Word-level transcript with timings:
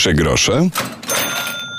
Trzy 0.00 0.14
grosze 0.14 0.68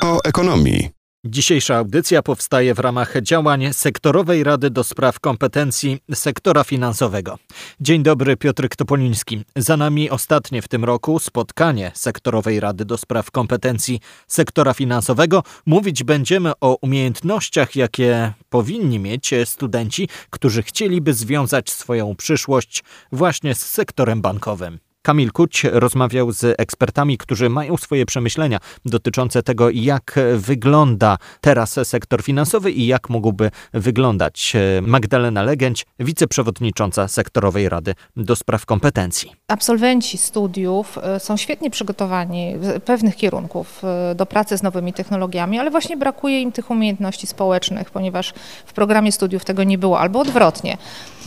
o 0.03 0.19
ekonomii. 0.23 0.89
Dzisiejsza 1.25 1.75
audycja 1.75 2.21
powstaje 2.21 2.73
w 2.73 2.79
ramach 2.79 3.21
działań 3.21 3.73
Sektorowej 3.73 4.43
Rady 4.43 4.69
do 4.69 4.83
Spraw 4.83 5.19
Kompetencji 5.19 5.99
Sektora 6.13 6.63
Finansowego. 6.63 7.37
Dzień 7.79 8.03
dobry, 8.03 8.37
Piotr 8.37 8.67
Topoliński. 8.77 9.43
Za 9.55 9.77
nami 9.77 10.09
ostatnie 10.09 10.61
w 10.61 10.67
tym 10.67 10.85
roku 10.85 11.19
spotkanie 11.19 11.91
Sektorowej 11.93 12.59
Rady 12.59 12.85
do 12.85 12.97
Spraw 12.97 13.31
Kompetencji 13.31 13.99
Sektora 14.27 14.73
Finansowego. 14.73 15.43
Mówić 15.65 16.03
będziemy 16.03 16.51
o 16.61 16.77
umiejętnościach, 16.81 17.75
jakie 17.75 18.33
powinni 18.49 18.99
mieć 18.99 19.33
studenci, 19.45 20.09
którzy 20.29 20.63
chcieliby 20.63 21.13
związać 21.13 21.69
swoją 21.69 22.15
przyszłość 22.15 22.83
właśnie 23.11 23.55
z 23.55 23.69
sektorem 23.69 24.21
bankowym. 24.21 24.90
Kamil 25.01 25.31
Kuć 25.31 25.63
rozmawiał 25.63 26.31
z 26.31 26.55
ekspertami, 26.59 27.17
którzy 27.17 27.49
mają 27.49 27.77
swoje 27.77 28.05
przemyślenia 28.05 28.59
dotyczące 28.85 29.43
tego, 29.43 29.69
jak 29.69 30.19
wygląda 30.35 31.17
teraz 31.41 31.79
sektor 31.83 32.23
finansowy 32.23 32.71
i 32.71 32.85
jak 32.85 33.09
mógłby 33.09 33.51
wyglądać. 33.73 34.53
Magdalena 34.81 35.43
Legędź, 35.43 35.85
wiceprzewodnicząca 35.99 37.07
Sektorowej 37.07 37.69
Rady 37.69 37.95
do 38.15 38.35
Spraw 38.35 38.65
Kompetencji. 38.65 39.31
Absolwenci 39.47 40.17
studiów 40.17 40.97
e, 40.97 41.19
są 41.19 41.37
świetnie 41.37 41.69
przygotowani 41.69 42.55
pewnych 42.85 43.15
kierunków 43.15 43.81
e, 43.83 44.15
do 44.15 44.25
pracy 44.25 44.57
z 44.57 44.63
nowymi 44.63 44.93
technologiami, 44.93 45.59
ale 45.59 45.71
właśnie 45.71 45.97
brakuje 45.97 46.41
im 46.41 46.51
tych 46.51 46.71
umiejętności 46.71 47.27
społecznych, 47.27 47.91
ponieważ 47.91 48.33
w 48.65 48.73
programie 48.73 49.11
studiów 49.11 49.45
tego 49.45 49.63
nie 49.63 49.77
było, 49.77 49.99
albo 49.99 50.19
odwrotnie 50.19 50.77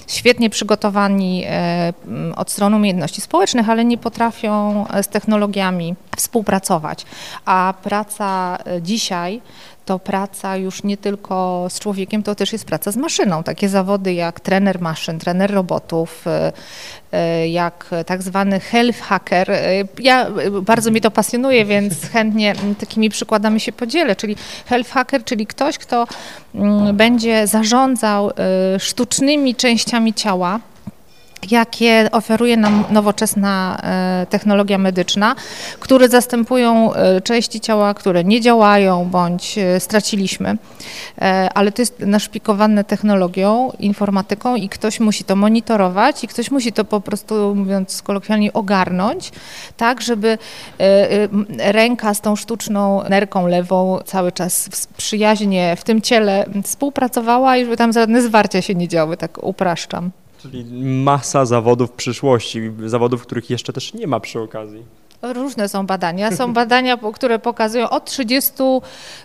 świetnie 0.06 0.50
przygotowani 0.50 1.44
e, 1.46 1.92
od 2.36 2.50
strony 2.50 2.76
umiejętności 2.76 3.20
społecznych, 3.20 3.68
ale 3.68 3.84
nie 3.84 3.98
potrafią 3.98 4.84
z 5.02 5.08
technologiami 5.08 5.94
współpracować. 6.16 7.06
A 7.44 7.74
praca 7.82 8.58
e, 8.66 8.82
dzisiaj 8.82 9.40
to 9.84 9.98
praca 9.98 10.56
już 10.56 10.82
nie 10.82 10.96
tylko 10.96 11.66
z 11.70 11.80
człowiekiem, 11.80 12.22
to 12.22 12.34
też 12.34 12.52
jest 12.52 12.64
praca 12.64 12.90
z 12.92 12.96
maszyną. 12.96 13.42
Takie 13.42 13.68
zawody 13.68 14.14
jak 14.14 14.40
trener 14.40 14.80
maszyn, 14.80 15.18
trener 15.18 15.50
robotów, 15.50 16.26
e, 16.26 16.52
e, 17.12 17.48
jak 17.48 17.90
tak 18.06 18.22
zwany 18.22 18.60
health 18.60 19.00
hacker. 19.00 19.50
E, 19.50 19.84
ja 19.98 20.26
bardzo 20.62 20.90
mnie 20.90 21.00
to 21.00 21.10
pasjonuje, 21.10 21.64
więc 21.64 22.02
chętnie 22.12 22.54
takimi 22.80 23.10
przykładami 23.10 23.60
się 23.60 23.72
podzielę. 23.72 24.16
Czyli 24.16 24.36
health 24.66 24.90
hacker, 24.90 25.24
czyli 25.24 25.46
ktoś, 25.46 25.78
kto 25.78 26.06
mm, 26.54 26.96
będzie 26.96 27.46
zarządzał 27.46 28.30
sztucznymi 28.78 29.54
częściami 29.54 30.14
ciała 30.14 30.60
jakie 31.52 32.08
oferuje 32.12 32.56
nam 32.56 32.84
nowoczesna 32.90 33.80
e, 33.82 34.26
technologia 34.30 34.78
medyczna, 34.78 35.34
które 35.80 36.08
zastępują 36.08 36.94
e, 36.94 37.20
części 37.20 37.60
ciała, 37.60 37.94
które 37.94 38.24
nie 38.24 38.40
działają 38.40 39.08
bądź 39.10 39.58
e, 39.58 39.80
straciliśmy, 39.80 40.56
ale 41.54 41.72
to 41.72 41.82
jest 41.82 42.00
naszpikowane 42.00 42.84
technologią, 42.84 43.70
informatyką 43.78 44.56
i 44.56 44.68
ktoś 44.68 45.00
musi 45.00 45.24
to 45.24 45.36
monitorować 45.36 46.24
i 46.24 46.28
ktoś 46.28 46.50
musi 46.50 46.72
to 46.72 46.84
po 46.84 47.00
prostu, 47.00 47.54
mówiąc 47.54 48.02
kolokwialnie, 48.02 48.52
ogarnąć, 48.52 49.32
tak, 49.76 50.02
żeby 50.02 50.38
ręka 51.58 52.14
z 52.14 52.20
tą 52.20 52.36
sztuczną 52.36 53.02
nerką 53.08 53.46
lewą 53.46 53.98
cały 54.04 54.32
czas 54.32 54.68
przyjaźnie 54.96 55.76
w 55.76 55.84
tym 55.84 56.00
ciele 56.00 56.46
współpracowała 56.62 57.56
i 57.56 57.64
żeby 57.64 57.76
tam 57.76 57.92
żadne 57.92 58.22
zwarcia 58.22 58.62
się 58.62 58.74
nie 58.74 58.88
działy, 58.88 59.16
tak 59.16 59.44
upraszczam. 59.44 60.10
Czyli 60.44 60.64
masa 60.84 61.46
zawodów 61.46 61.92
przyszłości, 61.92 62.60
zawodów, 62.86 63.22
których 63.22 63.50
jeszcze 63.50 63.72
też 63.72 63.94
nie 63.94 64.06
ma 64.06 64.20
przy 64.20 64.40
okazji. 64.40 64.82
Różne 65.22 65.68
są 65.68 65.86
badania. 65.86 66.30
Są 66.30 66.52
badania, 66.62 66.98
które 67.14 67.38
pokazują 67.38 67.90
od 67.90 68.04
30 68.04 68.52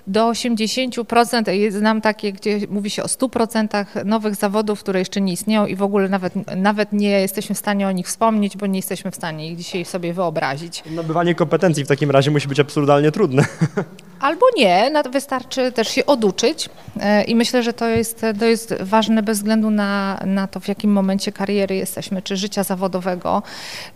do 0.07 0.29
80%. 0.31 1.71
Znam 1.71 2.01
takie, 2.01 2.33
gdzie 2.33 2.59
mówi 2.69 2.89
się 2.89 3.03
o 3.03 3.05
100% 3.05 4.05
nowych 4.05 4.35
zawodów, 4.35 4.79
które 4.79 4.99
jeszcze 4.99 5.21
nie 5.21 5.33
istnieją 5.33 5.65
i 5.65 5.75
w 5.75 5.83
ogóle 5.83 6.09
nawet, 6.09 6.33
nawet 6.55 6.93
nie 6.93 7.09
jesteśmy 7.09 7.55
w 7.55 7.57
stanie 7.57 7.87
o 7.87 7.91
nich 7.91 8.07
wspomnieć, 8.07 8.57
bo 8.57 8.67
nie 8.67 8.79
jesteśmy 8.79 9.11
w 9.11 9.15
stanie 9.15 9.51
ich 9.51 9.57
dzisiaj 9.57 9.85
sobie 9.85 10.13
wyobrazić. 10.13 10.83
Nabywanie 10.91 11.35
kompetencji 11.35 11.85
w 11.85 11.87
takim 11.87 12.11
razie 12.11 12.31
musi 12.31 12.47
być 12.47 12.59
absurdalnie 12.59 13.11
trudne. 13.11 13.45
Albo 14.19 14.45
nie, 14.57 14.91
wystarczy 15.11 15.71
też 15.71 15.87
się 15.87 16.05
oduczyć 16.05 16.69
e, 16.99 17.23
i 17.23 17.35
myślę, 17.35 17.63
że 17.63 17.73
to 17.73 17.87
jest, 17.87 18.25
to 18.39 18.45
jest 18.45 18.75
ważne 18.79 19.23
bez 19.23 19.37
względu 19.37 19.69
na, 19.69 20.19
na 20.25 20.47
to, 20.47 20.59
w 20.59 20.67
jakim 20.67 20.91
momencie 20.91 21.31
kariery 21.31 21.75
jesteśmy, 21.75 22.21
czy 22.21 22.37
życia 22.37 22.63
zawodowego. 22.63 23.43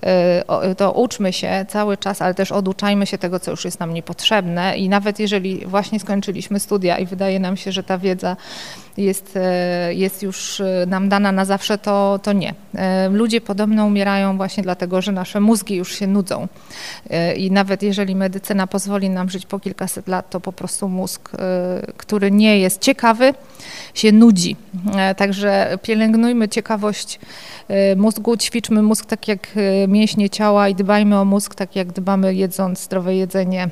E, 0.01 0.75
to 0.75 0.91
uczmy 0.91 1.33
się 1.33 1.66
cały 1.69 1.97
czas, 1.97 2.22
ale 2.22 2.33
też 2.33 2.51
oduczajmy 2.51 3.06
się 3.06 3.17
tego, 3.17 3.39
co 3.39 3.51
już 3.51 3.66
jest 3.66 3.79
nam 3.79 3.94
niepotrzebne 3.94 4.78
i 4.78 4.89
nawet 4.89 5.19
jeżeli 5.19 5.66
właśnie 5.66 6.00
skończyliśmy 6.00 6.59
studia 6.59 6.97
i 6.97 7.06
wydaje 7.06 7.39
nam 7.39 7.57
się, 7.57 7.72
że 7.72 7.83
ta 7.83 7.97
wiedza 7.97 8.38
jest, 8.97 9.35
e, 9.35 9.94
jest 9.94 10.23
już 10.23 10.62
nam 10.88 11.09
dana 11.09 11.31
na 11.31 11.45
zawsze, 11.45 11.78
to, 11.78 12.19
to 12.23 12.33
nie. 12.33 12.53
Ludzie 13.12 13.41
podobno 13.41 13.85
umierają 13.85 14.38
właśnie 14.38 14.63
dlatego, 14.63 15.01
że 15.01 15.12
nasze 15.12 15.39
mózgi 15.39 15.75
już 15.75 15.95
się 15.95 16.07
nudzą 16.07 16.47
i 17.38 17.51
nawet 17.51 17.83
jeżeli 17.83 18.16
medycyna 18.16 18.67
pozwoli 18.67 19.09
nam 19.09 19.29
żyć 19.29 19.45
po 19.45 19.59
kilkaset 19.59 20.07
lat, 20.07 20.12
lat 20.13 20.29
to 20.29 20.40
po 20.40 20.51
prostu 20.51 20.90
mózg, 20.90 21.31
y, 21.34 21.38
który 21.97 22.31
nie 22.31 22.59
jest 22.59 22.81
ciekawy, 22.81 23.34
się 23.94 24.12
nudzi. 24.12 24.56
E, 24.96 25.16
także 25.16 25.78
pielęgnujmy 25.81 26.50
ciekawość 26.50 27.19
y, 27.94 27.96
mózgu, 27.96 28.38
ćwiczmy 28.38 28.81
mózg 28.81 29.06
tak 29.06 29.28
jak 29.28 29.47
y, 29.57 29.88
mięśnie 29.88 30.29
ciała 30.29 30.69
i 30.69 30.75
dbajmy 30.75 31.19
o 31.19 31.25
mózg 31.25 31.56
tak 31.56 31.75
jak 31.75 31.91
dbamy 31.91 32.35
jedząc 32.35 32.79
zdrowe 32.79 33.16
jedzenie 33.16 33.69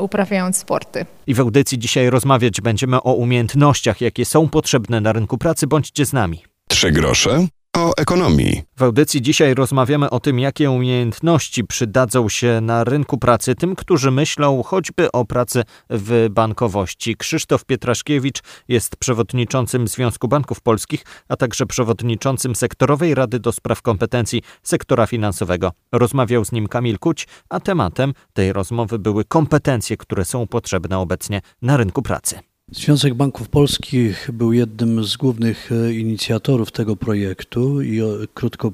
uprawiając 0.00 0.56
sporty. 0.56 1.06
I 1.26 1.34
w 1.34 1.40
audycji 1.40 1.78
dzisiaj 1.78 2.10
rozmawiać 2.10 2.60
będziemy 2.60 3.02
o 3.02 3.14
umiejętnościach, 3.14 4.00
jakie 4.00 4.24
są 4.24 4.48
potrzebne 4.48 5.00
na 5.00 5.12
rynku 5.12 5.38
pracy. 5.38 5.66
Bądźcie 5.66 6.06
z 6.06 6.12
nami. 6.12 6.42
Trzy 6.68 6.92
grosze 6.92 7.46
o 7.74 7.92
ekonomii. 7.96 8.62
W 8.76 8.82
audycji 8.82 9.22
dzisiaj 9.22 9.54
rozmawiamy 9.54 10.10
o 10.10 10.20
tym, 10.20 10.38
jakie 10.38 10.70
umiejętności 10.70 11.64
przydadzą 11.64 12.28
się 12.28 12.60
na 12.60 12.84
rynku 12.84 13.18
pracy 13.18 13.54
tym, 13.54 13.76
którzy 13.76 14.10
myślą 14.10 14.62
choćby 14.62 15.12
o 15.12 15.24
pracy 15.24 15.62
w 15.90 16.28
bankowości. 16.30 17.16
Krzysztof 17.16 17.64
Pietraszkiewicz 17.64 18.42
jest 18.68 18.96
przewodniczącym 18.96 19.88
Związku 19.88 20.28
Banków 20.28 20.60
Polskich, 20.60 21.04
a 21.28 21.36
także 21.36 21.66
przewodniczącym 21.66 22.54
Sektorowej 22.54 23.14
Rady 23.14 23.38
do 23.38 23.52
Spraw 23.52 23.82
Kompetencji 23.82 24.42
Sektora 24.62 25.06
Finansowego. 25.06 25.72
Rozmawiał 25.92 26.44
z 26.44 26.52
nim 26.52 26.68
Kamil 26.68 26.98
Kuć, 26.98 27.26
a 27.48 27.60
tematem 27.60 28.14
tej 28.32 28.52
rozmowy 28.52 28.98
były 28.98 29.24
kompetencje, 29.24 29.96
które 29.96 30.24
są 30.24 30.46
potrzebne 30.46 30.98
obecnie 30.98 31.40
na 31.62 31.76
rynku 31.76 32.02
pracy. 32.02 32.53
Związek 32.72 33.14
Banków 33.14 33.48
Polskich 33.48 34.30
był 34.32 34.52
jednym 34.52 35.04
z 35.04 35.16
głównych 35.16 35.72
e, 35.72 35.94
inicjatorów 35.94 36.72
tego 36.72 36.96
projektu 36.96 37.82
i 37.82 38.00
krótko 38.34 38.72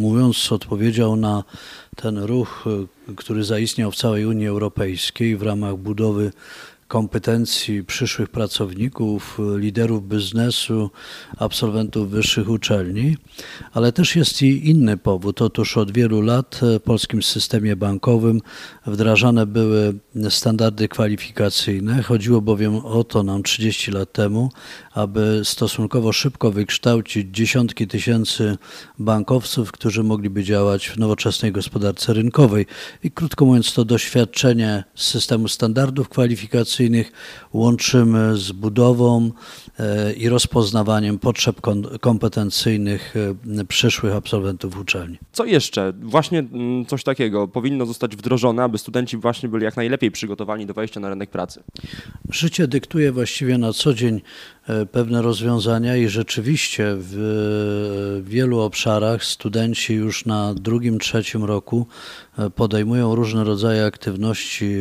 mówiąc 0.00 0.52
odpowiedział 0.52 1.16
na 1.16 1.44
ten 1.96 2.18
ruch, 2.18 2.64
e, 3.08 3.14
który 3.14 3.44
zaistniał 3.44 3.90
w 3.90 3.96
całej 3.96 4.26
Unii 4.26 4.46
Europejskiej 4.46 5.36
w 5.36 5.42
ramach 5.42 5.76
budowy 5.76 6.32
kompetencji 6.88 7.84
przyszłych 7.84 8.28
pracowników, 8.28 9.38
liderów 9.56 10.08
biznesu, 10.08 10.90
absolwentów 11.38 12.10
wyższych 12.10 12.48
uczelni, 12.48 13.16
ale 13.72 13.92
też 13.92 14.16
jest 14.16 14.42
i 14.42 14.70
inny 14.70 14.96
powód. 14.96 15.42
Otóż 15.42 15.76
od 15.76 15.92
wielu 15.92 16.20
lat 16.20 16.60
w 16.62 16.80
polskim 16.80 17.22
systemie 17.22 17.76
bankowym 17.76 18.40
wdrażane 18.86 19.46
były 19.46 19.94
standardy 20.28 20.88
kwalifikacyjne. 20.88 22.02
Chodziło 22.02 22.40
bowiem 22.40 22.76
o 22.76 23.04
to 23.04 23.22
nam 23.22 23.42
30 23.42 23.90
lat 23.90 24.12
temu, 24.12 24.50
aby 24.92 25.40
stosunkowo 25.44 26.12
szybko 26.12 26.52
wykształcić 26.52 27.36
dziesiątki 27.36 27.86
tysięcy 27.86 28.58
bankowców, 28.98 29.72
którzy 29.72 30.02
mogliby 30.02 30.44
działać 30.44 30.88
w 30.88 30.98
nowoczesnej 30.98 31.52
gospodarce 31.52 32.12
rynkowej. 32.12 32.66
I 33.04 33.10
krótko 33.10 33.44
mówiąc, 33.44 33.74
to 33.74 33.84
doświadczenie 33.84 34.84
systemu 34.94 35.48
standardów 35.48 36.08
kwalifikacyjnych 36.08 36.75
łączymy 37.52 38.36
z 38.36 38.52
budową 38.52 39.30
e, 39.78 40.12
i 40.12 40.28
rozpoznawaniem 40.28 41.18
potrzeb 41.18 41.60
kompetencyjnych 42.00 43.14
e, 43.60 43.64
przyszłych 43.64 44.14
absolwentów 44.14 44.78
uczelni. 44.78 45.18
Co 45.32 45.44
jeszcze? 45.44 45.92
Właśnie 46.02 46.38
mm, 46.38 46.86
coś 46.86 47.04
takiego 47.04 47.48
powinno 47.48 47.86
zostać 47.86 48.16
wdrożone, 48.16 48.62
aby 48.62 48.78
studenci 48.78 49.16
właśnie 49.16 49.48
byli 49.48 49.64
jak 49.64 49.76
najlepiej 49.76 50.10
przygotowani 50.10 50.66
do 50.66 50.74
wejścia 50.74 51.00
na 51.00 51.08
rynek 51.08 51.30
pracy. 51.30 51.62
Życie 52.30 52.68
dyktuje 52.68 53.12
właściwie 53.12 53.58
na 53.58 53.72
co 53.72 53.94
dzień 53.94 54.20
E, 54.68 54.86
pewne 54.86 55.22
rozwiązania 55.22 55.96
i 55.96 56.08
rzeczywiście 56.08 56.84
w 56.88 58.22
wielu 58.26 58.60
obszarach 58.60 59.24
studenci 59.24 59.94
już 59.94 60.26
na 60.26 60.54
drugim, 60.54 60.98
trzecim 60.98 61.44
roku 61.44 61.86
podejmują 62.54 63.14
różne 63.14 63.44
rodzaje 63.44 63.84
aktywności 63.84 64.74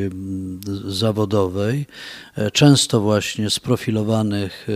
zawodowej, 0.85 1.84
e, 2.35 2.51
często 2.51 3.01
właśnie 3.01 3.49
sprofilowanych 3.49 4.67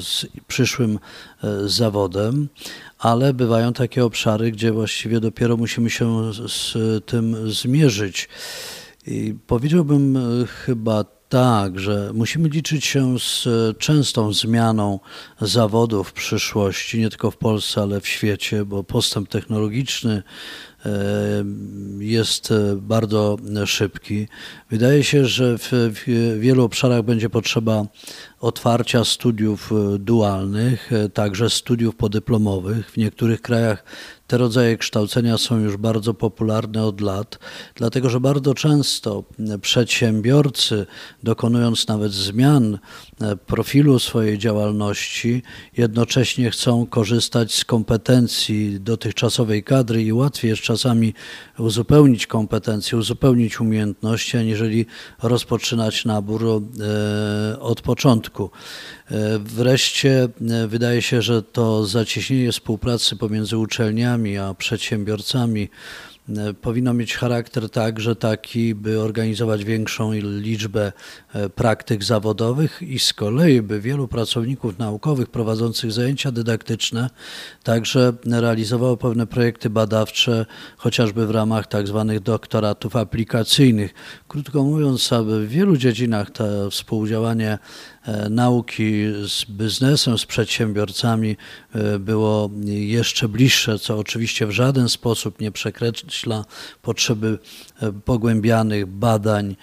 z 0.00 0.26
przyszłym 0.46 0.98
zawodem, 1.66 2.48
ale 2.98 3.34
bywają 3.34 3.72
takie 3.72 4.04
obszary, 4.04 4.52
gdzie 4.52 4.72
właściwie 4.72 5.20
dopiero 5.20 5.56
musimy 5.56 5.90
się 5.90 6.32
z 6.48 6.74
tym 7.06 7.50
zmierzyć. 7.50 8.28
I 9.06 9.34
powiedziałbym 9.46 10.18
chyba 10.46 11.04
tak, 11.30 11.78
że 11.78 12.10
musimy 12.14 12.48
liczyć 12.48 12.84
się 12.84 13.18
z 13.18 13.48
częstą 13.78 14.32
zmianą 14.32 15.00
zawodów 15.40 16.08
w 16.08 16.12
przyszłości, 16.12 16.98
nie 17.00 17.10
tylko 17.10 17.30
w 17.30 17.36
Polsce, 17.36 17.82
ale 17.82 18.00
w 18.00 18.08
świecie, 18.08 18.64
bo 18.64 18.84
postęp 18.84 19.28
technologiczny 19.28 20.22
jest 21.98 22.52
bardzo 22.76 23.36
szybki. 23.66 24.28
Wydaje 24.70 25.04
się, 25.04 25.24
że 25.24 25.58
w 25.58 26.02
wielu 26.38 26.64
obszarach 26.64 27.02
będzie 27.02 27.30
potrzeba 27.30 27.86
otwarcia 28.40 29.04
studiów 29.04 29.70
dualnych, 29.98 30.90
także 31.14 31.50
studiów 31.50 31.96
podyplomowych. 31.96 32.90
W 32.90 32.96
niektórych 32.96 33.42
krajach 33.42 33.84
te 34.30 34.38
rodzaje 34.38 34.76
kształcenia 34.76 35.38
są 35.38 35.58
już 35.58 35.76
bardzo 35.76 36.14
popularne 36.14 36.84
od 36.84 37.00
lat, 37.00 37.38
dlatego 37.74 38.10
że 38.10 38.20
bardzo 38.20 38.54
często 38.54 39.24
przedsiębiorcy, 39.60 40.86
dokonując 41.22 41.88
nawet 41.88 42.12
zmian 42.12 42.78
profilu 43.46 43.98
swojej 43.98 44.38
działalności, 44.38 45.42
jednocześnie 45.76 46.50
chcą 46.50 46.86
korzystać 46.86 47.54
z 47.54 47.64
kompetencji 47.64 48.80
dotychczasowej 48.80 49.64
kadry 49.64 50.02
i 50.02 50.12
łatwiej 50.12 50.48
jest 50.48 50.62
czasami 50.62 51.14
uzupełnić 51.58 52.26
kompetencje, 52.26 52.98
uzupełnić 52.98 53.60
umiejętności, 53.60 54.36
aniżeli 54.36 54.86
rozpoczynać 55.22 56.04
nabór 56.04 56.44
e, 56.44 57.60
od 57.60 57.80
początku. 57.80 58.50
E, 59.10 59.38
wreszcie 59.38 60.28
e, 60.50 60.66
wydaje 60.66 61.02
się, 61.02 61.22
że 61.22 61.42
to 61.42 61.86
zacieśnienie 61.86 62.52
współpracy 62.52 63.16
pomiędzy 63.16 63.58
uczelniami 63.58 64.19
a 64.38 64.54
przedsiębiorcami 64.54 65.68
E, 66.38 66.54
powinno 66.54 66.94
mieć 66.94 67.16
charakter 67.16 67.70
także 67.70 68.16
taki, 68.16 68.74
by 68.74 69.00
organizować 69.00 69.64
większą 69.64 70.12
liczbę 70.12 70.92
e, 71.34 71.48
praktyk 71.48 72.04
zawodowych 72.04 72.82
i 72.82 72.98
z 72.98 73.12
kolei, 73.12 73.62
by 73.62 73.80
wielu 73.80 74.08
pracowników 74.08 74.78
naukowych 74.78 75.28
prowadzących 75.28 75.92
zajęcia 75.92 76.32
dydaktyczne 76.32 77.10
także 77.62 78.12
realizowało 78.30 78.96
pewne 78.96 79.26
projekty 79.26 79.70
badawcze, 79.70 80.46
chociażby 80.76 81.26
w 81.26 81.30
ramach 81.30 81.66
tak 81.66 81.88
zwanych 81.88 82.20
doktoratów 82.20 82.96
aplikacyjnych. 82.96 83.94
Krótko 84.28 84.62
mówiąc, 84.62 85.10
w 85.24 85.48
wielu 85.48 85.76
dziedzinach 85.76 86.30
to 86.30 86.70
współdziałanie 86.70 87.58
nauki 88.30 89.04
z 89.28 89.44
biznesem, 89.44 90.18
z 90.18 90.26
przedsiębiorcami 90.26 91.36
e, 91.74 91.98
było 91.98 92.50
jeszcze 92.66 93.28
bliższe, 93.28 93.78
co 93.78 93.98
oczywiście 93.98 94.46
w 94.46 94.50
żaden 94.50 94.88
sposób 94.88 95.40
nie 95.40 95.52
przekreśla 95.52 96.44
potrzeby 96.82 97.38
e, 97.82 97.92
pogłębianych 97.92 98.86
badań 98.86 99.56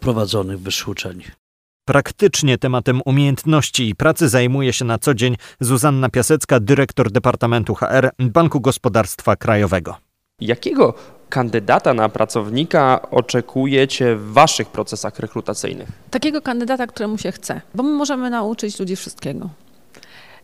prowadzonych 0.00 0.58
w 0.58 0.62
wyższych 0.62 0.88
uczelni. 0.88 1.24
Praktycznie 1.88 2.58
tematem 2.58 3.00
umiejętności 3.04 3.88
i 3.88 3.94
pracy 3.94 4.28
zajmuje 4.28 4.72
się 4.72 4.84
na 4.84 4.98
co 4.98 5.14
dzień 5.14 5.36
Zuzanna 5.60 6.08
Piasecka, 6.08 6.60
dyrektor 6.60 7.10
Departamentu 7.10 7.74
HR 7.74 8.10
Banku 8.18 8.60
Gospodarstwa 8.60 9.36
Krajowego. 9.36 9.96
Jakiego 10.40 10.94
kandydata 11.28 11.94
na 11.94 12.08
pracownika 12.08 13.10
oczekujecie 13.10 14.16
w 14.16 14.32
waszych 14.32 14.68
procesach 14.68 15.18
rekrutacyjnych? 15.18 15.88
Takiego 16.10 16.42
kandydata, 16.42 16.86
któremu 16.86 17.18
się 17.18 17.32
chce, 17.32 17.60
bo 17.74 17.82
my 17.82 17.90
możemy 17.90 18.30
nauczyć 18.30 18.80
ludzi 18.80 18.96
wszystkiego. 18.96 19.48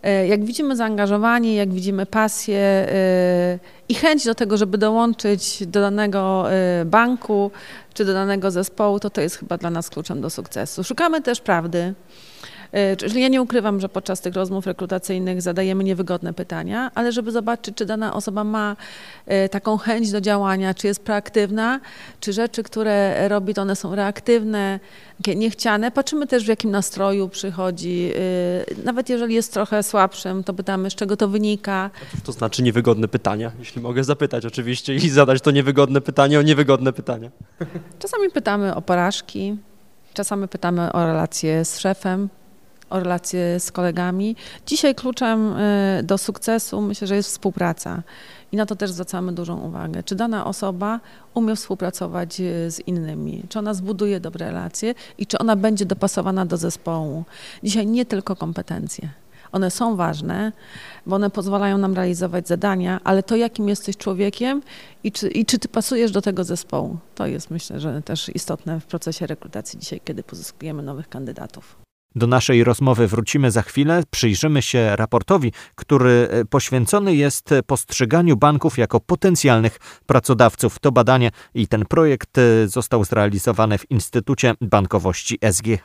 E, 0.03 0.27
jak 0.27 0.45
widzimy 0.45 0.77
zaangażowanie, 0.77 1.55
jak 1.55 1.73
widzimy 1.73 2.07
pasję 2.07 2.59
e, 2.59 3.59
i 3.89 3.95
chęć 3.95 4.25
do 4.25 4.35
tego, 4.35 4.57
żeby 4.57 4.79
dołączyć 4.79 5.67
do 5.67 5.81
danego 5.81 6.53
e, 6.53 6.85
banku 6.85 7.51
czy 7.95 8.05
do 8.05 8.13
danego 8.13 8.51
zespołu, 8.51 9.01
to 9.01 9.11
to 9.11 9.21
jest 9.21 9.37
chyba 9.37 9.59
dla 9.59 9.71
nas 9.71 9.91
kluczem 9.91 10.21
do 10.21 10.31
sukcesu. 10.31 10.85
Szukamy 10.85 11.23
też 11.23 11.41
prawdy. 11.41 11.95
E, 12.73 12.97
czyli 12.97 13.23
ja 13.23 13.29
nie 13.29 13.43
ukrywam, 13.43 13.81
że 13.81 13.89
podczas 13.89 14.21
tych 14.21 14.35
rozmów 14.35 14.67
rekrutacyjnych 14.67 15.43
zadajemy 15.43 15.85
niewygodne 15.85 16.35
pytania, 16.35 16.91
ale 16.95 17.13
żeby 17.13 17.33
zobaczyć, 17.33 17.75
czy 17.75 17.87
dana 17.87 18.15
osoba 18.15 18.45
ma 18.45 18.77
e, 19.27 19.49
taką 19.49 19.77
chęć 19.77 20.11
do 20.11 20.21
działania, 20.21 20.75
czy 20.75 20.87
jest 20.87 21.05
proaktywna, 21.05 21.81
czy 22.21 22.33
rzeczy, 22.33 22.63
które 22.63 23.29
robi, 23.29 23.55
to 23.55 23.63
one 23.63 23.77
są 23.77 23.95
reaktywne, 23.95 24.81
niechciane. 25.37 25.91
Patrzymy 25.91 26.27
też, 26.27 26.45
w 26.45 26.49
jakim 26.49 26.71
nastroju 26.71 27.29
przychodzi. 27.29 28.13
E, 28.81 28.85
nawet 28.85 29.09
jeżeli 29.09 29.35
jest 29.35 29.53
trochę 29.53 29.83
słabszym, 29.83 30.45
to 30.45 30.55
pytamy, 30.55 30.91
z 30.91 30.95
czego 30.95 31.17
to 31.17 31.29
wynika. 31.29 31.91
To 32.25 32.33
znaczy 32.33 32.63
niewygodne 32.63 33.09
pytania, 33.09 33.53
jeśli 33.59 33.83
mogę 33.83 34.05
zapytać 34.05 34.47
oczywiście 34.47 34.95
i 34.95 35.09
zadać 35.09 35.41
to 35.41 35.51
niewygodne 35.51 36.01
pytanie 36.01 36.39
o 36.39 36.43
niewygodne 36.43 36.93
pytania. 36.93 37.31
Czasami 37.99 38.31
pytamy 38.31 38.75
o 38.75 38.83
porażki, 38.83 39.57
czasami 40.15 40.49
pytamy 40.49 40.93
o 40.93 41.07
relacje 41.07 41.65
z 41.65 41.79
szefem, 41.79 42.29
o 42.93 43.01
relacje 43.01 43.61
z 43.61 43.73
kolegami. 43.73 44.37
Dzisiaj 44.67 44.95
kluczem 44.95 45.57
y, 45.57 46.03
do 46.03 46.19
sukcesu 46.19 46.81
myślę, 46.81 47.07
że 47.07 47.17
jest 47.17 47.29
współpraca. 47.29 48.03
I 48.53 48.57
na 48.57 48.67
to 48.67 48.77
też 48.77 48.91
zwracamy 48.91 49.33
dużą 49.33 49.61
uwagę. 49.61 50.03
Czy 50.03 50.15
dana 50.15 50.47
osoba 50.47 51.01
umie 51.35 51.57
współpracować 51.57 52.41
y, 52.41 52.71
z 52.71 52.81
innymi? 52.81 53.43
Czy 53.49 53.59
ona 53.59 53.75
zbuduje 53.75 54.21
dobre 54.21 54.47
relacje 54.47 54.95
i 55.19 55.27
czy 55.27 55.39
ona 55.39 55.57
będzie 55.57 55.87
dopasowana 55.87 56.47
do 56.47 56.57
zespołu? 56.57 57.25
Dzisiaj 57.63 57.87
nie 57.87 58.07
tylko 58.07 58.37
kompetencje. 58.37 59.09
One 59.53 59.71
są 59.71 59.97
ważne, 59.97 60.53
bo 61.07 61.17
one 61.17 61.31
pozwalają 61.31 61.79
nam 61.79 61.95
realizować 61.95 62.49
zadania, 62.49 63.01
ale 63.05 63.23
to, 63.23 63.37
jakim 63.37 63.69
jesteś 63.69 63.97
człowiekiem 63.97 64.63
i 65.05 65.13
czy, 65.13 65.29
i 65.29 65.47
czy 65.47 65.59
ty 65.59 65.69
pasujesz 65.69 66.11
do 66.11 66.23
tego 66.23 66.45
zespołu, 66.45 66.99
to 67.15 67.27
jest 67.27 67.51
myślę, 67.51 67.81
że 67.81 68.03
też 68.03 68.29
istotne 68.35 68.81
w 68.81 68.87
procesie 68.87 69.27
rekrutacji 69.27 69.79
dzisiaj, 69.79 70.01
kiedy 70.05 70.23
pozyskujemy 70.23 70.83
nowych 70.83 71.09
kandydatów. 71.09 71.83
Do 72.15 72.27
naszej 72.27 72.65
rozmowy 72.65 73.07
wrócimy 73.07 73.51
za 73.51 73.63
chwilę. 73.63 74.03
Przyjrzymy 74.11 74.63
się 74.63 74.97
raportowi, 74.97 75.53
który 75.75 76.29
e, 76.31 76.45
poświęcony 76.45 77.15
jest 77.15 77.51
postrzeganiu 77.67 78.37
banków 78.37 78.79
jako 78.79 79.01
potencjalnych 79.01 79.79
pracodawców. 80.07 80.79
To 80.79 80.93
badanie 80.93 81.31
i 81.55 81.69
ten 81.69 81.85
projekt 81.87 82.39
e, 82.39 82.69
został 82.69 83.05
zrealizowany 83.05 83.79
w 83.79 83.91
Instytucie 83.91 84.55
Bankowości 84.61 85.39
SGH. 85.53 85.85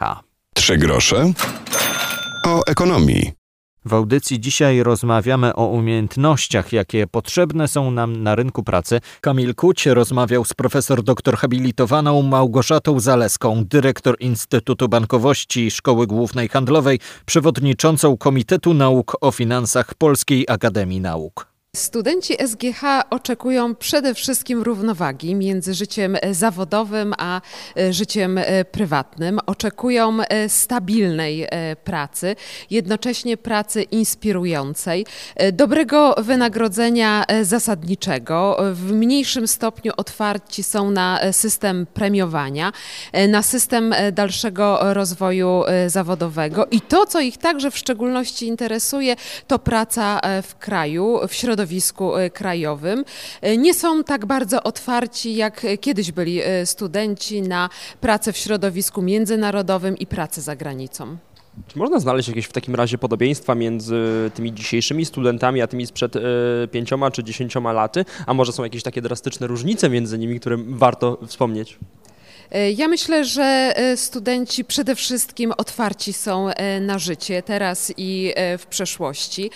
Trzy 0.56 0.78
grosze 0.78 1.32
o 2.46 2.66
ekonomii. 2.68 3.47
W 3.88 3.94
audycji 3.94 4.40
dzisiaj 4.40 4.84
rozmawiamy 4.84 5.56
o 5.56 5.66
umiejętnościach, 5.66 6.74
jakie 6.74 7.08
potrzebne 7.08 7.68
są 7.68 7.92
nam 7.92 8.24
na 8.24 8.36
rynku 8.36 8.64
pracy. 8.64 9.00
Kamil 9.22 9.56
Kuć 9.56 9.86
rozmawiał 9.86 10.46
z 10.46 10.54
profesor 10.54 11.04
doktor 11.04 11.38
habilitowaną 11.38 12.22
Małgorzatą 12.22 13.00
Zaleską, 13.00 13.66
dyrektor 13.66 14.16
Instytutu 14.20 14.90
Bankowości 14.90 15.72
Szkoły 15.72 16.08
Głównej 16.08 16.50
Handlowej, 16.50 17.00
przewodniczącą 17.26 18.18
Komitetu 18.18 18.74
Nauk 18.74 19.18
o 19.22 19.32
Finansach 19.32 19.94
Polskiej 19.94 20.46
Akademii 20.50 21.02
Nauk. 21.02 21.47
Studenci 21.78 22.34
SGH 22.48 22.82
oczekują 23.10 23.76
przede 23.76 24.14
wszystkim 24.14 24.62
równowagi 24.62 25.36
między 25.36 25.74
życiem 25.74 26.18
zawodowym 26.32 27.14
a 27.18 27.42
e, 27.78 27.94
życiem 27.94 28.38
e, 28.38 28.66
prywatnym. 28.66 29.40
Oczekują 29.46 30.18
e, 30.22 30.50
stabilnej 30.50 31.48
pracy, 31.84 32.36
jednocześnie 32.70 33.38
pracy 33.38 33.84
inspirującej, 33.84 35.06
dobrego 35.54 36.16
wynagrodzenia 36.18 37.26
zasadniczego. 37.42 38.58
W 38.74 38.92
mniejszym 38.92 39.48
stopniu 39.48 39.92
otwarci 39.98 40.64
są 40.64 40.92
na 40.92 41.20
system 41.32 41.88
premiowania, 41.94 42.72
na 43.28 43.44
system 43.44 43.96
dalszego 44.12 44.94
rozwoju 44.94 45.64
zawodowego 45.88 46.68
i 46.72 46.82
to, 46.82 47.06
co 47.06 47.20
ich 47.20 47.38
także 47.38 47.72
w 47.72 47.78
szczególności 47.78 48.48
interesuje, 48.48 49.16
to 49.48 49.60
praca 49.60 50.22
w 50.44 50.56
kraju, 50.56 51.20
w 51.28 51.34
środowisku 51.34 51.67
środowisku 51.68 52.16
e, 52.16 52.30
krajowym. 52.30 53.06
E, 53.42 53.58
nie 53.58 53.74
są 53.74 54.04
tak 54.04 54.26
bardzo 54.26 54.64
otwarci, 54.64 55.36
jak 55.36 55.66
kiedyś 55.82 56.12
byli 56.12 56.42
e, 56.42 56.66
studenci 56.66 57.42
na 57.42 57.70
pracę 58.02 58.34
w 58.34 58.38
środowisku 58.38 59.02
międzynarodowym 59.02 59.98
i 59.98 60.06
pracę 60.06 60.42
za 60.42 60.56
granicą. 60.56 61.18
Czy 61.68 61.80
można 61.80 62.00
znaleźć 62.00 62.28
jakieś 62.28 62.46
w 62.46 62.52
takim 62.52 62.76
razie 62.76 62.98
podobieństwa 62.98 63.56
między 63.56 64.32
tymi 64.36 64.54
dzisiejszymi 64.54 65.06
studentami, 65.06 65.62
a 65.62 65.68
tymi 65.68 65.88
sprzed 65.88 66.14
pięcioma 66.72 67.12
czy 67.12 67.24
dziesięcioma 67.24 67.74
laty? 67.74 68.06
A 68.26 68.34
może 68.34 68.52
są 68.52 68.64
jakieś 68.64 68.84
takie 68.84 69.02
drastyczne 69.02 69.48
różnice 69.48 69.90
między 69.90 70.18
nimi, 70.18 70.40
które 70.40 70.58
warto 70.68 71.18
wspomnieć? 71.28 71.78
E, 72.52 72.72
ja 72.72 72.88
myślę, 72.88 73.26
że 73.26 73.74
e, 73.76 73.98
studenci 73.98 74.66
przede 74.66 74.96
wszystkim 74.96 75.54
otwarci 75.58 76.14
są 76.14 76.50
e, 76.50 76.80
na 76.80 77.00
życie 77.00 77.44
teraz 77.44 77.94
i 77.98 78.34
w 78.58 78.66
przeszłości. 78.66 79.52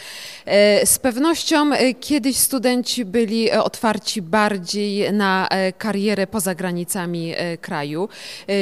Z 0.86 1.00
pewnością 1.00 1.71
kiedyś 2.00 2.38
studenci 2.38 3.05
byli 3.05 3.51
otwarci 3.51 4.21
bardziej 4.21 5.13
na 5.13 5.48
karierę 5.77 6.27
poza 6.27 6.55
granicami 6.55 7.33
kraju. 7.62 8.10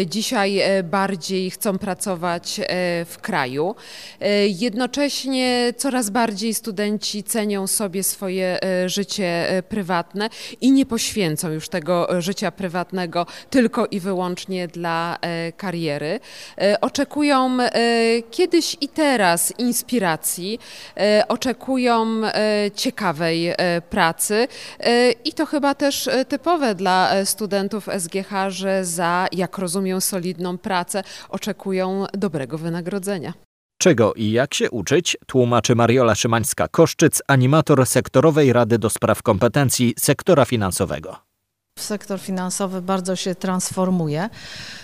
Dzisiaj 0.06 0.62
bardziej 0.84 1.52
chcą 1.52 1.78
pracować 1.78 2.62
w 3.06 3.18
kraju. 3.22 3.76
Jednocześnie 4.48 5.74
coraz 5.78 6.10
bardziej 6.10 6.54
studenci 6.54 7.24
cenią 7.24 7.68
sobie 7.68 8.04
swoje 8.04 8.60
życie 8.86 9.64
prywatne 9.70 10.30
i 10.62 10.72
nie 10.72 10.86
poświęcą 10.86 11.52
już 11.52 11.70
tego 11.70 12.22
życia 12.22 12.52
prywatnego 12.52 13.26
tylko 13.50 13.86
i 13.86 14.00
wyłącznie 14.00 14.19
wyłącznie 14.20 14.68
dla 14.68 15.18
kariery. 15.58 16.20
Oczekują 16.82 17.58
kiedyś 18.32 18.78
i 18.82 18.88
teraz 18.88 19.54
inspiracji, 19.60 20.60
oczekują 21.28 22.22
ciekawej 22.76 23.54
pracy 23.90 24.48
i 25.26 25.34
to 25.34 25.46
chyba 25.46 25.76
też 25.76 26.10
typowe 26.28 26.76
dla 26.76 27.26
studentów 27.26 27.88
SGH, 28.00 28.32
że 28.48 28.86
za, 28.86 29.28
jak 29.32 29.58
rozumiem, 29.58 30.02
solidną 30.02 30.58
pracę 30.58 31.04
oczekują 31.30 32.06
dobrego 32.14 32.58
wynagrodzenia. 32.58 33.34
Czego 33.82 34.14
i 34.14 34.32
jak 34.32 34.54
się 34.54 34.72
uczyć, 34.72 35.18
tłumaczy 35.28 35.76
Mariola 35.76 36.14
Szymańska-Koszczyc, 36.14 37.20
animator 37.28 37.86
sektorowej 37.86 38.54
Rady 38.54 38.80
do 38.80 38.90
Spraw 38.90 39.24
Kompetencji 39.24 39.94
Sektora 39.98 40.46
Finansowego. 40.46 41.29
Sektor 41.82 42.20
finansowy 42.20 42.82
bardzo 42.82 43.16
się 43.16 43.36
transformuje. 43.36 44.30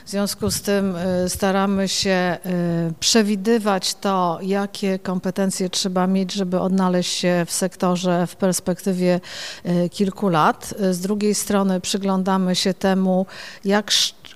W 0.05 0.09
związku 0.09 0.51
z 0.51 0.61
tym 0.61 0.95
y, 0.95 1.29
staramy 1.29 1.87
się 1.87 2.37
y, 2.45 2.93
przewidywać 2.99 3.95
to, 3.95 4.39
jakie 4.41 4.99
kompetencje 4.99 5.69
trzeba 5.69 6.07
mieć, 6.07 6.33
żeby 6.33 6.59
odnaleźć 6.59 7.13
się 7.13 7.45
w 7.47 7.51
sektorze 7.51 8.27
w 8.27 8.35
perspektywie 8.35 9.19
y, 9.65 9.89
kilku 9.89 10.29
lat. 10.29 10.73
Z 10.91 10.99
drugiej 10.99 11.35
strony 11.35 11.81
przyglądamy 11.81 12.55
się 12.55 12.73
temu, 12.73 13.25
jak 13.65 13.91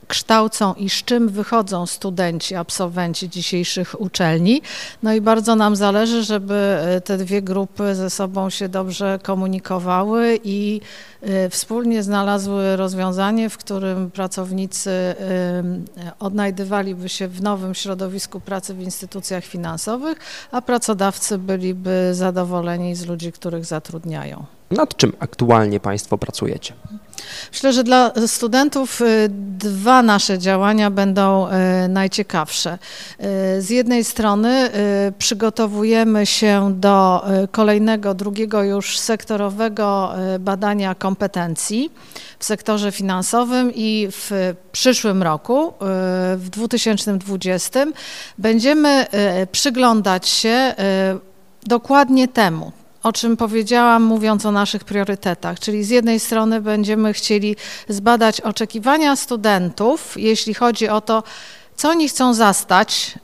kształcą 0.09 0.73
i 0.73 0.89
z 0.89 0.93
czym 0.93 1.29
wychodzą 1.29 1.85
studenci, 1.85 2.55
absolwenci 2.55 3.29
dzisiejszych 3.29 4.01
uczelni. 4.01 4.61
No 5.03 5.13
i 5.13 5.21
bardzo 5.21 5.55
nam 5.55 5.75
zależy, 5.75 6.23
żeby 6.23 6.53
e, 6.53 7.01
te 7.01 7.17
dwie 7.17 7.41
grupy 7.41 7.95
ze 7.95 8.09
sobą 8.09 8.49
się 8.49 8.69
dobrze 8.69 9.19
komunikowały 9.23 10.39
i 10.43 10.81
e, 11.21 11.49
wspólnie 11.49 12.03
znalazły 12.03 12.75
rozwiązanie, 12.75 13.49
w 13.49 13.57
którym 13.57 14.11
pracownicy 14.11 14.89
e, 14.89 15.15
odnajdywaliby 16.19 17.09
się 17.09 17.27
w 17.27 17.41
nowym 17.41 17.75
środowisku 17.75 18.39
pracy 18.39 18.73
w 18.73 18.81
instytucjach 18.81 19.43
finansowych, 19.43 20.17
a 20.51 20.61
pracodawcy 20.61 21.37
byliby 21.37 22.09
zadowoleni 22.13 22.95
z 22.95 23.05
ludzi, 23.05 23.31
których 23.31 23.65
zatrudniają. 23.65 24.45
Nad 24.71 24.97
czym 24.97 25.13
aktualnie 25.19 25.79
Państwo 25.79 26.17
pracujecie? 26.17 26.73
Myślę, 27.51 27.73
że 27.73 27.83
dla 27.83 28.11
studentów 28.27 29.01
y, 29.01 29.05
dwa 29.57 30.01
nasze 30.01 30.39
działania 30.39 30.91
będą 30.91 31.47
y, 31.47 31.51
najciekawsze. 31.89 32.73
Y, 33.57 33.61
z 33.61 33.69
jednej 33.69 34.03
strony 34.03 34.69
przygotowujemy 35.17 36.25
się 36.25 36.73
do 36.75 37.25
kolejnego, 37.51 38.13
drugiego 38.13 38.63
już 38.63 38.99
sektorowego 38.99 40.13
badania 40.39 40.95
kompetencji 40.95 41.91
w 42.39 42.45
sektorze 42.45 42.91
finansowym 42.91 43.71
i 43.75 44.07
w 44.11 44.55
przyszłym 44.71 45.23
roku, 45.23 45.73
w 46.35 46.49
2020, 46.49 47.85
będziemy 48.37 49.07
przyglądać 49.51 50.29
się 50.29 50.75
dokładnie 51.63 52.27
temu, 52.27 52.71
o 53.03 53.13
czym 53.13 53.37
powiedziałam, 53.37 54.03
mówiąc 54.03 54.45
o 54.45 54.51
naszych 54.51 54.83
priorytetach. 54.83 55.59
Czyli 55.59 55.83
z 55.83 55.89
jednej 55.89 56.19
strony 56.19 56.61
będziemy 56.61 57.13
chcieli 57.13 57.55
zbadać 57.89 58.41
oczekiwania 58.41 59.15
studentów, 59.15 60.13
jeśli 60.17 60.53
chodzi 60.53 60.89
o 60.89 61.01
to, 61.01 61.23
co 61.79 61.89
oni 61.89 62.09
chcą 62.09 62.33
zastać 62.33 63.13
y, 63.15 63.19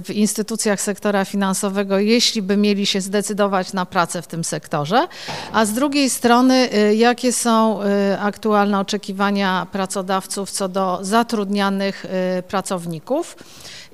w 0.00 0.10
instytucjach 0.10 0.80
sektora 0.80 1.24
finansowego, 1.24 1.98
jeśli 1.98 2.42
by 2.42 2.56
mieli 2.56 2.86
się 2.86 3.00
zdecydować 3.00 3.72
na 3.72 3.86
pracę 3.86 4.22
w 4.22 4.26
tym 4.26 4.44
sektorze, 4.44 5.08
a 5.52 5.64
z 5.64 5.72
drugiej 5.72 6.10
strony, 6.10 6.68
y, 6.74 6.94
jakie 6.94 7.32
są 7.32 7.82
y, 7.82 7.86
aktualne 8.20 8.80
oczekiwania 8.80 9.66
pracodawców 9.72 10.50
co 10.50 10.68
do 10.68 10.98
zatrudnianych 11.02 12.06
pracowników. 12.48 13.36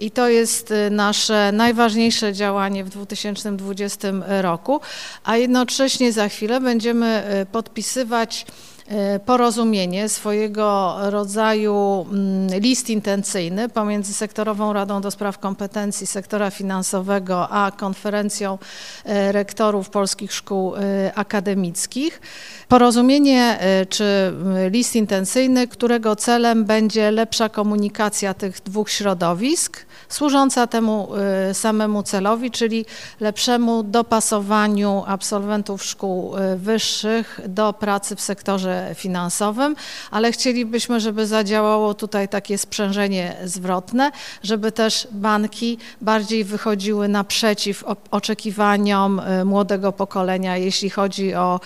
I 0.01 0.11
to 0.11 0.29
jest 0.29 0.73
nasze 0.91 1.53
najważniejsze 1.53 2.33
działanie 2.33 2.85
w 2.85 2.89
2020 2.89 4.09
roku, 4.27 4.81
a 5.25 5.37
jednocześnie 5.37 6.13
za 6.13 6.29
chwilę 6.29 6.61
będziemy 6.61 7.23
podpisywać 7.53 8.47
E, 8.80 8.80
porozumienie, 9.25 10.09
swojego 10.09 10.97
rodzaju 11.01 12.07
mm, 12.13 12.61
list 12.61 12.91
intencyjny 12.91 13.69
pomiędzy 13.69 14.15
Sektorową 14.15 14.73
Radą 14.73 15.01
do 15.01 15.11
Spraw 15.11 15.39
Kompetencji 15.39 16.07
Sektora 16.07 16.51
Finansowego 16.51 17.49
a 17.49 17.71
Konferencją 17.71 18.59
e, 19.05 19.33
Rektorów 19.33 19.91
Polskich 19.91 20.33
Szkół 20.33 20.77
e, 20.77 20.81
Akademickich. 21.15 22.21
Porozumienie 22.69 23.59
czy 23.89 24.33
list 24.71 24.97
intencyjny, 24.97 25.69
którego 25.69 26.17
celem 26.17 26.65
będzie 26.65 27.11
lepsza 27.11 27.49
komunikacja 27.49 28.35
tych 28.35 28.61
dwóch 28.61 28.91
środowisk, 28.91 29.87
służąca 30.09 30.67
temu 30.67 31.09
samemu 31.53 32.03
celowi, 32.03 32.51
czyli 32.51 32.85
lepszemu 33.21 33.83
dopasowaniu 33.83 35.05
absolwentów 35.07 35.85
szkół 35.85 36.35
wyższych 36.57 37.41
do 37.49 37.73
pracy 37.73 38.17
w 38.17 38.21
sektorze 38.21 38.80
finansowym, 38.95 39.77
ale 40.11 40.33
chcielibyśmy, 40.33 41.01
żeby 41.01 41.27
zadziałało 41.27 41.95
tutaj 41.95 42.29
takie 42.29 42.59
sprzężenie 42.59 43.37
zwrotne, 43.45 44.11
żeby 44.43 44.73
też 44.73 45.09
banki 45.11 45.79
bardziej 46.01 46.45
wychodziły 46.45 47.09
naprzeciw 47.09 47.85
oczekiwaniom 48.11 49.21
y, 49.21 49.45
młodego 49.45 49.93
pokolenia, 49.93 50.57
jeśli 50.57 50.91
chodzi 50.91 51.35
o 51.35 51.61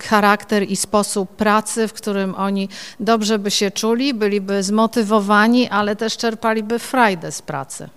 charakter 0.00 0.62
i 0.62 0.76
sposób 0.76 1.36
pracy, 1.36 1.88
w 1.88 1.92
którym 1.92 2.34
oni 2.34 2.68
dobrze 3.00 3.38
by 3.38 3.50
się 3.50 3.70
czuli, 3.70 4.14
byliby 4.14 4.62
zmotywowani, 4.62 5.68
ale 5.68 5.96
też 5.96 6.16
czerpaliby 6.16 6.78
frajdę 6.78 7.32
z 7.32 7.42
pracy. 7.42 7.88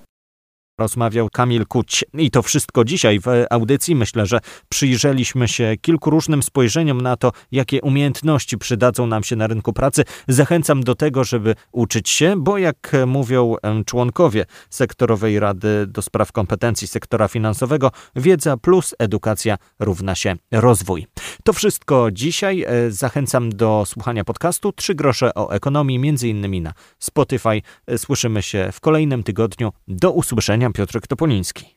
Rozmawiał 0.88 1.30
Kamil 1.30 1.66
Kuć. 1.66 2.06
I 2.14 2.32
to 2.32 2.42
wszystko 2.42 2.86
dzisiaj 2.86 3.20
w 3.20 3.26
audycji. 3.50 3.96
Myślę, 3.96 4.26
że 4.26 4.40
przyjrzeliśmy 4.70 5.48
się 5.48 5.76
kilku 5.82 6.10
różnym 6.10 6.44
spojrzeniom 6.44 7.02
na 7.02 7.18
to, 7.18 7.32
jakie 7.52 7.82
umiejętności 7.82 8.58
przydadzą 8.58 9.08
nam 9.08 9.24
się 9.24 9.36
na 9.36 9.48
rynku 9.48 9.74
pracy. 9.74 10.04
Zachęcam 10.28 10.84
do 10.84 10.96
tego, 10.96 11.24
żeby 11.24 11.56
uczyć 11.72 12.10
się, 12.10 12.34
bo 12.38 12.58
jak 12.58 12.92
mówią 13.08 13.56
członkowie 13.86 14.46
Sektorowej 14.70 15.40
Rady 15.40 15.88
do 15.88 16.02
Spraw 16.02 16.32
Kompetencji 16.32 16.88
Sektora 16.88 17.28
Finansowego, 17.28 17.92
wiedza 18.16 18.58
plus 18.58 18.96
edukacja 19.00 19.58
równa 19.80 20.16
się 20.16 20.36
rozwój. 20.52 21.08
To 21.44 21.54
wszystko 21.54 22.12
dzisiaj. 22.12 22.66
E, 22.68 22.92
zachęcam 22.92 23.50
do 23.50 23.84
słuchania 23.86 24.24
podcastu 24.24 24.72
Trzy 24.72 24.96
grosze 24.96 25.34
o 25.36 25.54
ekonomii, 25.54 26.00
między 26.00 26.28
innymi 26.28 26.62
na 26.62 26.74
Spotify. 27.00 27.62
E, 27.88 27.98
słyszymy 27.98 28.42
się 28.42 28.70
w 28.74 28.80
kolejnym 28.80 29.24
tygodniu. 29.24 29.72
Do 29.88 30.12
usłyszenia. 30.12 30.67
Piotrek 30.74 31.08
Topoliński. 31.08 31.77